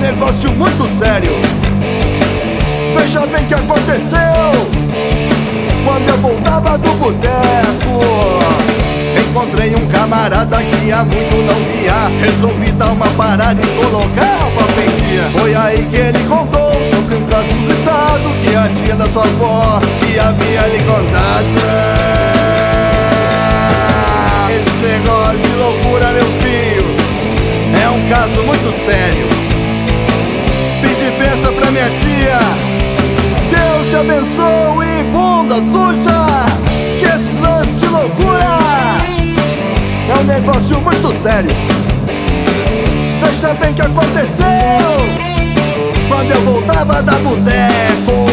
negócio 0.00 0.50
muito 0.52 0.88
sério. 0.98 1.32
Veja 2.96 3.20
bem 3.26 3.44
o 3.44 3.48
que 3.48 3.54
aconteceu 3.54 4.20
quando 5.84 6.08
eu 6.08 6.16
voltava 6.18 6.78
do 6.78 6.90
boteco. 6.94 8.00
Encontrei 9.20 9.74
um 9.74 9.86
camarada 9.88 10.56
que 10.62 10.90
há 10.90 11.04
muito 11.04 11.36
não 11.46 11.54
via. 11.70 12.08
Resolvi 12.24 12.72
dar 12.72 12.92
uma 12.92 13.08
parada 13.08 13.60
e 13.60 13.66
colocar 13.76 14.46
uma 14.52 14.66
pendia. 14.74 15.30
Foi 15.38 15.54
aí 15.54 15.86
que 15.90 15.96
ele 15.96 16.18
contou 16.26 16.72
sobre 16.94 17.16
um 17.16 17.26
caso 17.26 17.48
citado 17.66 18.30
que 18.42 18.56
a 18.56 18.68
tia 18.68 18.96
da 18.96 19.06
sua 19.06 19.24
avó 19.24 19.80
que 20.00 20.18
havia 20.18 20.66
lhe 20.66 20.82
contado. 20.84 21.46
Esse 24.50 24.92
negócio 24.92 25.38
de 25.38 25.54
loucura, 25.56 26.12
meu 26.12 26.24
filho, 26.24 26.86
é 27.82 27.88
um 27.88 28.08
caso 28.08 28.42
muito 28.42 28.72
sério 28.84 29.49
minha 31.70 31.90
tia. 31.90 32.38
Deus 33.50 33.88
te 33.88 33.96
abençoe, 33.96 35.04
bunda 35.12 35.56
suja. 35.56 36.26
Que 36.98 37.06
esse 37.06 37.34
lance 37.40 37.72
de 37.78 37.86
loucura 37.86 38.58
É 40.08 40.18
um 40.18 40.24
negócio 40.24 40.80
muito 40.80 41.22
sério. 41.22 41.50
Veja 43.22 43.54
bem 43.54 43.72
que 43.72 43.82
aconteceu. 43.82 45.30
Quando 46.08 46.30
eu 46.32 46.40
voltava 46.40 47.00
da 47.02 47.12
boteco 47.12 48.26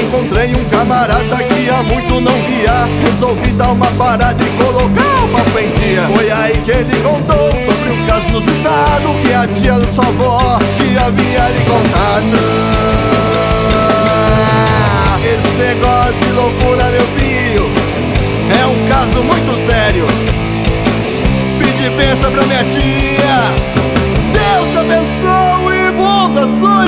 Encontrei 0.00 0.54
um 0.54 0.64
camarada 0.66 1.36
que 1.42 1.68
há 1.68 1.82
muito 1.82 2.20
não 2.20 2.32
via. 2.44 2.88
Resolvi 3.04 3.50
dar 3.52 3.72
uma 3.72 3.88
parada 3.88 4.36
e 4.42 4.62
colocar 4.62 5.24
o 5.24 5.28
papo 5.28 5.58
em 5.58 5.70
dia 5.72 6.02
Foi 6.14 6.30
aí 6.30 6.56
que 6.64 6.70
ele 6.70 7.02
contou 7.02 7.50
sobre 7.64 7.90
um 7.90 8.06
caso 8.06 8.28
inusitado 8.28 9.12
Que 9.22 9.32
a 9.32 9.46
tia 9.48 9.78
da 9.78 9.88
sua 9.88 10.06
avó 10.06 10.41
caso 19.02 19.22
muito 19.24 19.66
sério. 19.66 20.06
Pedi 21.58 21.90
bênção 21.90 22.30
pra 22.30 22.42
minha 22.44 22.64
tia. 22.64 23.42
Deus 24.32 24.76
abençoe 24.76 25.88
e 25.88 25.92
bondade. 25.92 26.81